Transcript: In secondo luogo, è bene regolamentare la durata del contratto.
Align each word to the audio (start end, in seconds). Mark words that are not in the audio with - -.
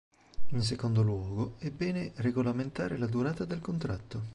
In 0.47 0.63
secondo 0.63 1.03
luogo, 1.03 1.53
è 1.59 1.69
bene 1.69 2.13
regolamentare 2.15 2.97
la 2.97 3.05
durata 3.05 3.45
del 3.45 3.59
contratto. 3.59 4.29